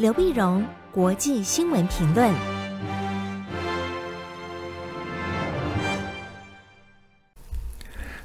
[0.00, 2.32] 刘碧荣，国际新闻评论。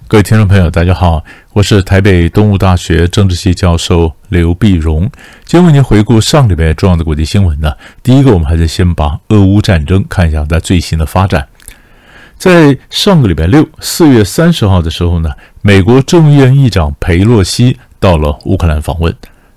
[0.08, 5.02] 各位听众朋友，大家好，我是台北东吴大学政治系教授刘碧荣。
[5.44, 7.74] 今天为您回顾上礼拜重要的国际新闻呢。
[8.02, 11.46] 第一个，我们还是先把俄乌战争看一下它最新的发展。
[12.38, 15.30] 在上个礼拜六，四月三十号的时候呢，
[15.62, 19.14] 美国众议院议长佩洛西到了乌克兰访问，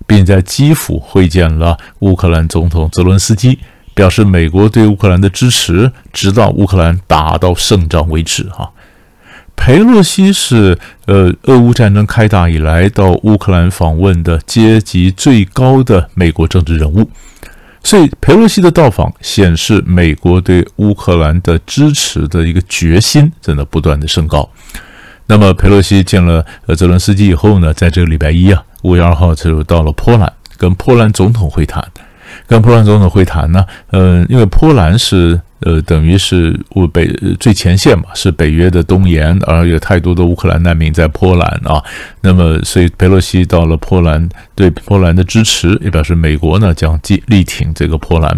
[0.09, 3.59] 并在基辅会见了乌克兰总统泽伦斯基，
[3.93, 8.49] 表示美国对乌克兰的支持，直到乌克兰打到胜仗为止。
[8.49, 8.71] 哈，
[9.55, 10.75] 佩洛西是
[11.05, 17.07] 呃，俄乌战争开打以来到乌克兰访问的阶级最高的美国政治人物。
[17.83, 24.49] 所以，佩洛西的到访显示美国对乌克兰的支持的一个决心正在不断的升高。
[25.29, 31.81] 那么，佩洛西见了呃泽伦斯基以后呢，在这个礼拜一啊，五月二号就到了波兰，跟波兰总统会谈。
[32.47, 35.39] 跟波兰总统会谈呢，呃，因为波兰是。
[35.61, 37.05] 呃，等于是乌北
[37.37, 41.83] 最前线嘛，是北约的东沿，而有太多的乌克兰难民在波兰啊。
[42.21, 48.31] 那么，所以佩洛西到了波兰，对波兰的支持也表示美国呢将力挺这个波兰。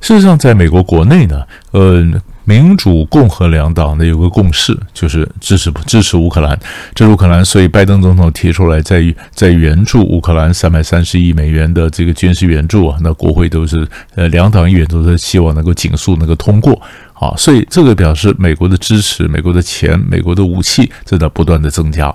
[0.00, 2.04] 事实上，在美国国内呢，呃。
[2.44, 6.58] 民主、共和两党呢有个共识，就是支持支持乌克兰，
[6.94, 7.44] 支持乌克兰。
[7.44, 16.80] 所以拜登总统提出来在在援助乌克兰三百三十亿美元的这个军事援助啊，那国会都是呃两党议员都是希望能够紧速能够通过
[17.14, 22.12] 啊，所以这个表示美国的支持、美国的钱、美国的武器正在不断的增加。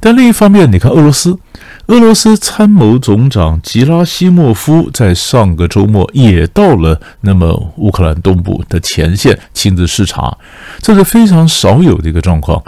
[0.00, 1.38] 但另一方面，你看俄罗斯。
[1.86, 10.38] 俄罗斯参谋总长吉拉西莫夫在上个周末也到了那么乌克兰东部的前线亲自视察，
[10.78, 12.62] 这是非常少有的一个状况。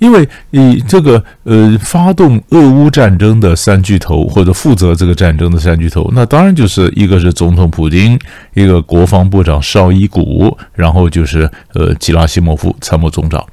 [0.00, 8.18] 因为以这个呃发动俄乌战争的三巨头或者负责这个战争的三巨头，那当然就是一个是总统普京，
[8.54, 13.44] 一个国防部长绍伊古，然后就是呃吉拉西莫夫参谋总长。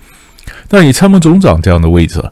[0.72, 2.24] 那以参谋总长这样的位置。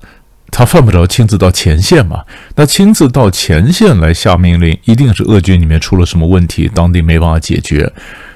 [0.56, 2.24] 他犯不着亲自到前线嘛？
[2.56, 7.92] 那亲自到前线来下命令，一定是俄军里面出了什么问题，当地没办法解决。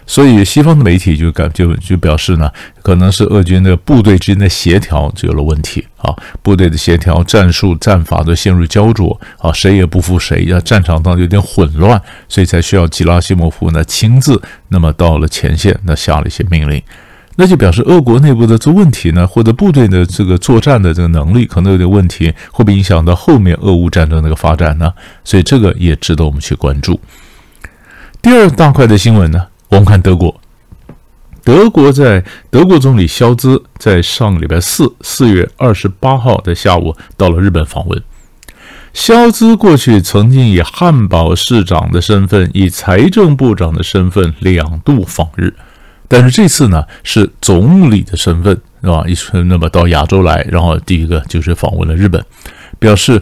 [0.07, 2.49] 所以西方的媒体就感就就表示呢，
[2.81, 6.11] 可能是俄军的部队之间的协调就有了问题啊，
[6.41, 16.81] 部队的协调、战术、战法都陷入胶着啊，谁也不服谁，要战场当中有点混乱，所以才需要吉拉西莫夫呢亲自那么到了前线，那下了一些命令。
[17.39, 24.91] 那就表示俄国内部的这问题呢，或者部队的这个作战的这个能力可能有点问题，会不会影响到后面俄乌战争那个发展呢？
[25.23, 26.99] 所以这个也值得我们去关注。
[28.23, 30.41] 第二大块的新闻呢，我们看德国。
[31.43, 38.03] 德国在德国总理肖兹在上礼拜四，四月二十八号的下午到了日本访问。
[38.93, 45.53] 肖兹过去曾经以汉堡市长的身份，以财政部长的身份两度访日。
[46.07, 49.03] 但是这次呢，是总理的身份，是吧？
[49.05, 52.23] 一那么到亚洲来，然后第一个就是访问了日本，
[52.79, 53.21] 表示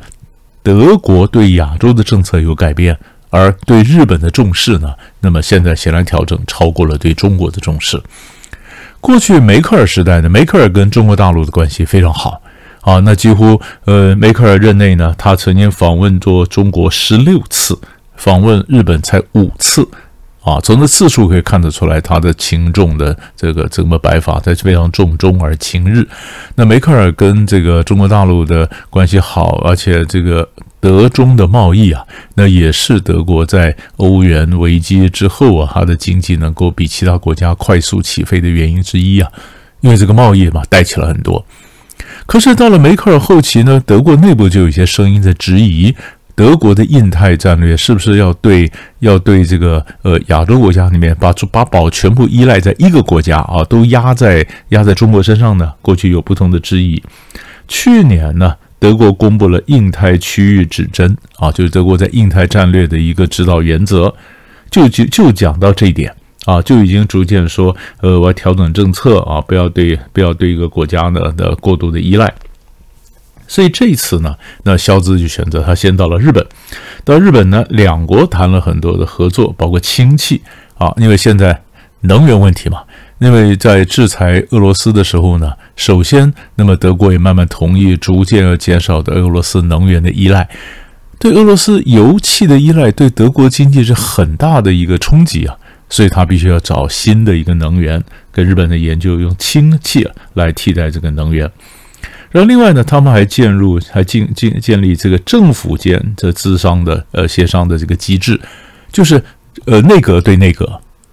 [0.61, 2.97] 德国对亚洲的政策有改变，
[3.31, 8.01] 而对日本的重视呢，那么现在显然调整超过了对中国的重视。
[9.01, 12.41] 过去梅克尔时代呢，梅克尔跟中国大陆的关系非常好
[12.81, 17.79] 啊，那几乎呃梅克尔任内呢，他曾经访问过中国十六次，
[18.15, 19.87] 访问日本才五次。
[20.45, 26.07] 啊，从这次数可以看得出来，他的轻重的这个这么摆法，他非常重中而轻日。
[26.53, 30.47] 那梅克尔跟这个中国大陆的关系好，而且这个
[30.79, 32.05] 德中的贸易啊，
[32.35, 39.27] 那也是德国在欧元危机之后啊，它的经济能够比其他国家快速起飞的原因之一啊，
[39.81, 41.43] 因为这个贸易嘛，带起了很多。
[42.27, 45.95] 可是到了梅克尔后期呢，德国内部就有一些声音在质疑。
[46.35, 48.69] 德国的印太战略是不是要对
[48.99, 55.71] 要对这个呃亚洲国家里面把把宝全部依赖在一个国家啊，都压在压在中国身上呢？
[55.81, 57.01] 过去有不同的质疑。
[57.69, 64.13] 去年呢，德国公布了印太区域指针啊，就是德国在印太战略的一个指导原则，
[64.69, 66.13] 就就就讲到这一点
[66.45, 72.31] 啊，就已经逐渐说呃我要调整政策啊，不要对不要对一个国家呢的过度的依赖。
[73.47, 76.45] 所以这一次呢，那肖兹就选择他先到了日本，
[77.03, 80.41] 到日本呢，两国谈了很多的合作，包括氢气
[80.77, 81.61] 啊，因为现在
[82.01, 82.83] 能源问题嘛，
[83.19, 90.49] 因为在制裁俄罗斯的时候呢，首先，那么德国也慢慢同意逐渐要减少对俄罗斯能源的依赖，
[91.19, 95.55] 对俄罗斯油气的依赖对德国经济是很大的一个冲击啊，
[95.89, 101.49] 所以他必须要找新的一个能源，跟日本的研究用氢气来替代这个能源。
[102.35, 108.37] 然后另外呢，他们还建入还建建建立这个政府间这资商的呃协商的这个机制，
[108.91, 109.23] 就是
[109.63, 110.65] 呃内阁对内阁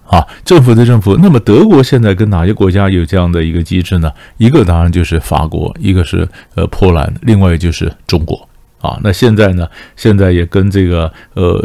[0.05, 1.15] 啊，政府对政府。
[1.23, 4.11] 那么德国现在跟哪些国家有这样的一个机制呢？
[4.37, 8.49] 一个当然就是法国，一个是呃波兰，另外就是中国。
[8.81, 9.65] 啊，那现在呢？
[9.95, 11.57] 现在也跟这个呃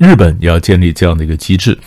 [0.00, 1.78] 日本也要建立这样的一个机制，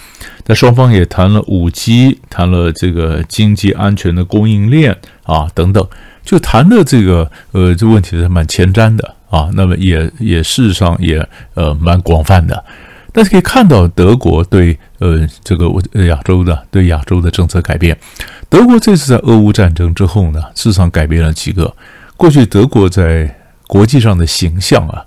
[0.45, 5.85] 那双方也谈了五 G，谈了这个经济安全的供应链啊等等，
[6.29, 9.49] 就谈的这个呃这问题是蛮前瞻的啊。
[9.53, 12.63] 那么也也事实上也呃蛮广泛的，
[13.11, 15.67] 但是可以看到德国对呃这个
[16.05, 17.97] 亚洲的对亚洲的政策改变。
[18.47, 21.75] 德国这次在俄乌战争之后呢，事实上改变了几个。
[22.15, 23.35] 过去德国在
[23.65, 25.01] 国际上的形象啊，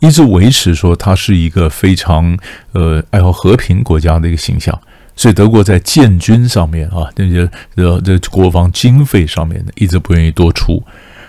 [0.00, 2.36] 一直维持说它是一个非常
[2.72, 4.78] 呃爱好和平国家的一个形象，
[5.16, 10.82] 所以德国在建军上面啊，这些这这国防经费上面呢，一直不愿意多出。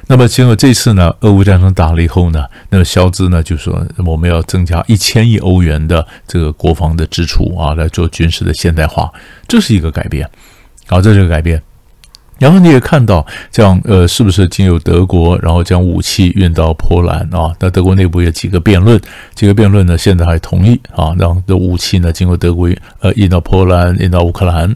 [0.10, 9.12] 那么经过这次呢，俄乌战争打了以后呢，那么肖兹呢就说我们要增加一千亿欧元的这个国防的支出啊，来做军事的现代化，
[9.48, 10.30] 这是一个改变，
[10.86, 11.62] 好，这是个改变。
[12.40, 17.54] 然后你也看到，这样呃，是不是经由德国，然后将武器运到波兰啊？
[17.60, 19.00] 那德国内部有几个辩论，
[19.34, 22.70] 几个辩论呢，现在还同意啊，让这武器呢经过德国
[23.00, 24.76] 呃运到波兰，运到乌克兰。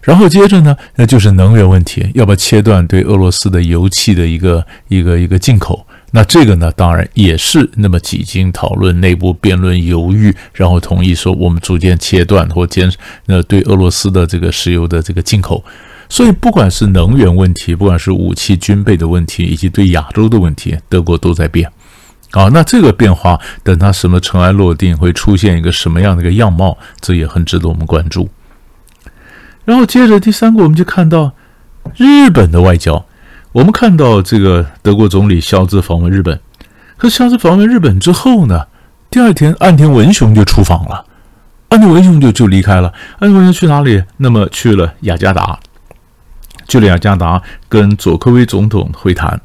[0.00, 5.86] 然后接着呢，那就是能源问题，要不要切断对俄罗斯的油气的一个一个一个进口？
[6.12, 12.90] 那这个呢，当然也是那么几经讨论、内部辩论、犹豫，然后同意说我们逐渐切断或减
[13.26, 15.62] 那对俄罗斯的这个石油的这个进口。
[16.08, 21.70] 所以，不管是能源问题，不管是武器军备的问题，以及对亚洲的问题，德国都在变。
[22.30, 28.28] 啊，那这个变化，等它什么尘埃落定，会出现一个什么样的一个样貌，这也很值得我们关注。
[29.64, 31.32] 然后接着第三个，我们就看到
[31.96, 33.04] 日本的外交。
[33.52, 36.38] 我们看到这个德国总理肖兹访问日本，
[36.96, 38.66] 可肖兹访问日本之后呢，
[39.10, 41.04] 第二天岸田文雄就出访了，
[41.70, 42.92] 岸田文雄就就离开了。
[43.20, 44.02] 岸田文雄去哪里？
[44.18, 45.58] 那么去了雅加达。
[46.68, 49.40] 去了雅加达跟佐科威总统会谈，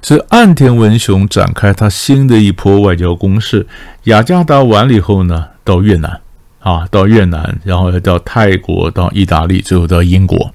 [0.00, 3.66] 所以岸田文雄展开他新的一波外交攻势。
[4.04, 6.20] 雅加达完了以后呢，到越南
[6.60, 10.54] 啊，到越南，然后到泰国，到意大利，最后到英国。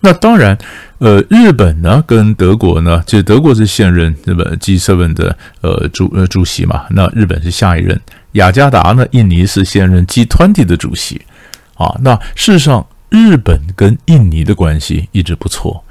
[0.00, 0.56] 那当然，
[0.98, 7.98] 呃，日本呢跟德国呢，就德国是现任日本 G7 的呃主呃主席嘛，那日本是下一任。
[8.32, 11.22] 雅加达呢，印尼是现任 G20 的主席
[11.74, 11.96] 啊。
[12.02, 12.86] 那事实上。
[13.10, 15.84] 日本跟印尼的关系一直不错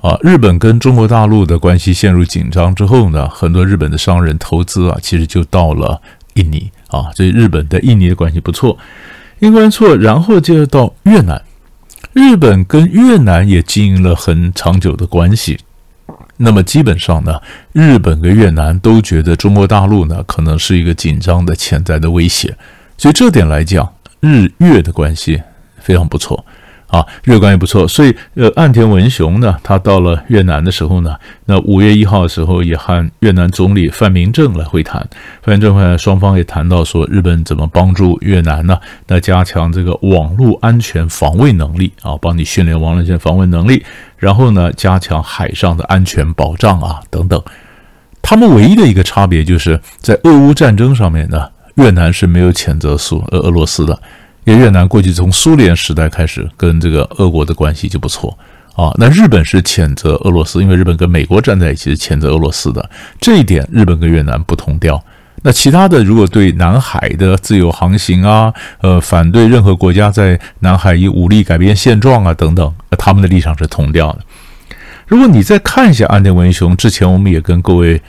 [0.00, 0.18] 啊。
[0.20, 6.00] 日本跟中国大陆的关系陷入紧张之后呢，很多日本的商人投资啊，其实就到了
[6.34, 7.10] 印尼啊。
[7.14, 8.76] 所以日本跟印尼的关系不错，
[9.38, 11.40] 因为错，然后接着到越南，
[12.12, 15.58] 日本跟越南也经营了很长久的关系。
[16.38, 17.40] 那么基本上呢，
[17.72, 22.54] 日本跟越南都觉得中国大陆呢可能是一个紧张的潜在的威胁，
[22.98, 23.90] 所以这点来讲，
[24.20, 25.42] 日越的关系
[25.80, 26.44] 非常不错。
[26.88, 31.16] 啊，日关也不错，所以呃，岸田文雄呢，他到了越南的时候呢，
[31.46, 35.00] 那五月一号的时候也和越南总理范明政来会谈。
[35.42, 38.78] 范明政会，双方也谈到说，日本怎么帮助越南呢？
[39.08, 43.84] 那加强这个网络安全防卫能力啊，帮你训练网络安全防卫能力，
[44.16, 47.42] 然后呢，加强海上的安全保障啊等等。
[48.22, 54.00] 他们唯一的一个差别就是在俄乌战争上面呢，越南是没有谴责苏俄俄罗斯的。
[54.46, 58.38] 因为越南过去从苏联时代开始跟这个俄国的关系就不错
[58.76, 62.88] 啊，那日本是谴责俄罗斯，因为日本跟美国站在一起是谴责俄罗斯的，
[63.20, 65.02] 这一点日本跟越南不同调。
[65.42, 74.20] 那其他的如果对南海的自由航行啊，呃，反对任何国家在南海以武力改变现状啊等等，他们的立场是同调的。
[75.08, 78.00] 如果你再看一下安田文雄，之前我们也跟各位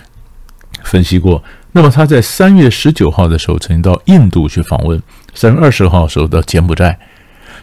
[0.84, 1.44] 分析过。
[1.74, 5.00] 那么他在三月十九号的时候曾经到印度去访问，
[5.38, 6.98] 三月二十号时候到柬埔寨，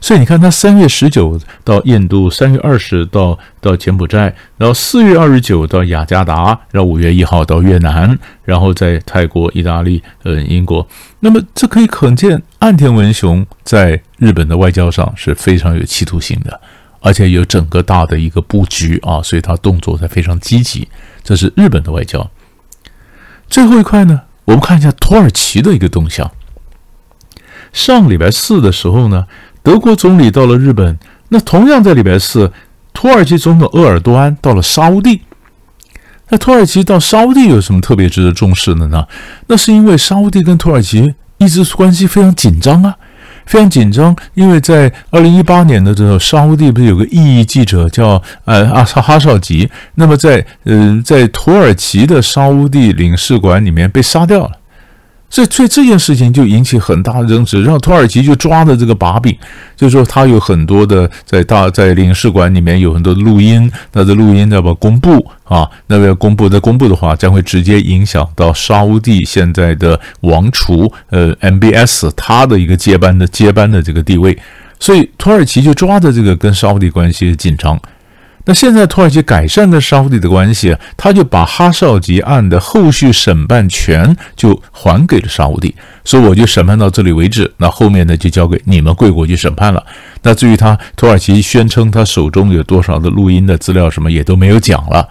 [0.00, 10.86] 所以你看他三月十九到印度，三月二十到到柬埔寨，然后四月二十九到雅加达，然后五月一号到越南，然后在泰国、意大利、呃英国。
[11.18, 16.60] 那么这可以可见，岸田文雄在日本的外交上是非常有企图心的，
[17.00, 20.86] 而且有整个大的一个布局啊，所以他动作才非常积极。
[21.24, 22.30] 这是日本的外交。
[23.48, 26.30] 最后一块呢，我们看一下土耳其的一个动向。
[27.74, 29.26] 上礼拜四的时候呢，
[29.62, 30.98] 德国总理到了日本。
[31.28, 32.50] 那同样在礼拜四，
[32.94, 35.20] 土耳其总统鄂尔多安到了沙乌地。
[36.30, 39.04] 那土耳其到沙乌地有什么特别值得重视的呢？
[39.48, 42.94] 那是因为沙乌地跟土耳其一直关系非常紧张啊。
[43.46, 54.52] 非常紧张，因为在二零一八年的时候，沙乌地不是有个异议记者叫呃阿萨哈绍吉，那么在呃在土耳其的沙乌地领事馆里面被杀掉了，
[55.30, 59.36] 所以，所以这件事情就引起很大的争执，然后土耳其就抓着这个把柄，
[59.74, 65.68] 就是说他有很多的在大在领事馆里面有很多录音，那这录音要不要公布啊？
[65.88, 74.38] 那要公布，再公布的话，将会直接影响到沙乌地现在的王储呃 MBS 他的一个接班的接班的这个地位，
[74.78, 77.80] 所以土耳其就抓着这个跟沙乌地关系紧张。
[78.46, 85.74] 那现在土耳其改善跟沙乌地的关系，他就把哈绍吉案的后续审判权就还给了沙乌地，
[86.04, 89.82] 所以我就审判到这里为止，那后面呢就交给你们贵国去审判了。
[90.22, 95.08] 那至于他土耳其宣称他手中有多少的录音的资料，什么也都没有讲了，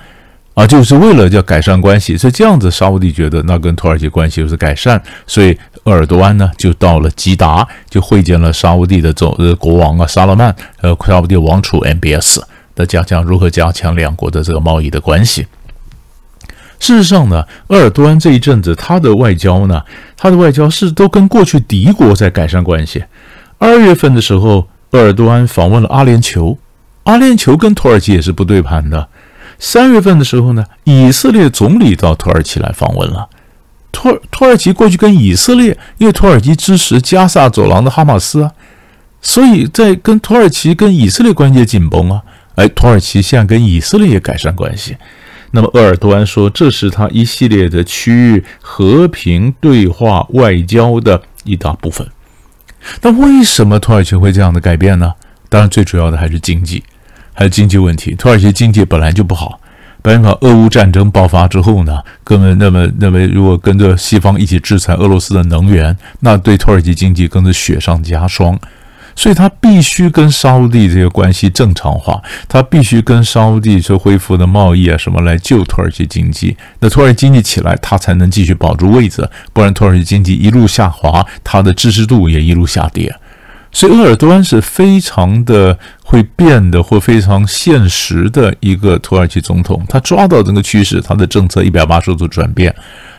[0.54, 12.40] 啊，就是为了要改善关系，所以这样子沙乌地觉得那跟土耳其关系就是改善，所以鄂尔多安呢就到了吉达，就会见了沙乌地的总呃国王啊萨勒曼，呃沙乌地王储 MBS。
[12.76, 15.48] 的讲讲如何加强两国的这个贸易的关系。
[16.80, 19.82] 事实上呢，鄂尔多安这一阵子他的外交呢，
[20.18, 23.04] 他的外交是都跟过去敌国在改善关系。
[23.58, 26.58] 二月份的时候，鄂尔多安访问了阿联酋，
[27.04, 29.08] 阿联酋跟土耳其也是不对盘的。
[29.58, 33.30] 三月份的时候呢，以色列总理到土耳其来访问了。
[33.94, 38.52] 土土耳其过去跟以色列，因为土耳其支持加萨走廊的哈马斯啊，
[39.22, 42.22] 所以在跟土耳其跟以色列关系紧绷啊。
[42.56, 44.96] 哎，土耳其现在跟以色列也改善关系。
[45.52, 52.08] 那么，鄂尔多安说，这是他一系列的区域和平对话外交的一大部分。
[53.02, 55.14] 那为什么土耳其会这样的改变呢？
[55.50, 56.84] 当然，最主要的还是经济，
[57.34, 58.16] 还有经济问题。
[58.16, 59.60] 土耳其经济本来就不好，
[60.02, 68.60] 本来俄乌战争爆发之后呢，根本那么那么，如果跟着西方一起制裁俄罗斯的能源，那对土耳其经济更是雪上加霜。
[69.16, 76.56] 所以他必须跟沙乌地这个关系正常化，他必须跟沙乌地说恢复的贸易啊什么来救土耳其经济。
[76.80, 83.14] 那土耳其经济起来，他才能继续保住位子，不然土耳其经济一路下滑，他的支持度也一路下跌。
[83.74, 92.74] 所以鄂尔多安是非常的会变的，或非常现实的一个土耳其总统，他抓到这个趋势，他的政策一百八十度转变。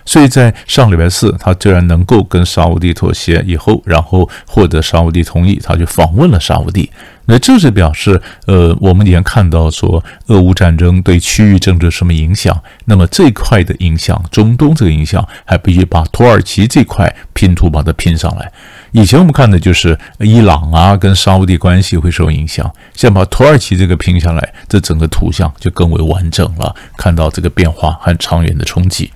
[0.07, 6.91] 所以在上礼拜四，他居然能够跟沙乌地妥协以后，然后获得沙乌地同意，他就访问了沙乌地。
[7.25, 12.63] 那这是表示，呃，我们已经看到说，俄乌战争对区域政治什么影响？
[12.85, 18.53] 那么这块的影响，中东这个影响，还必须把土耳其这块拼图把它拼上来。
[18.95, 29.13] 以前我们看的就是伊朗啊跟沙乌地关系会受影响，现在把土耳其这个拼下来，这整个图像就更为完整了，看到这个变化和长远的冲击。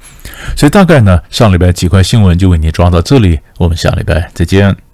[0.56, 4.87] 所以大概呢，上礼拜几块新闻就为你抓到这里，我们下礼拜再见。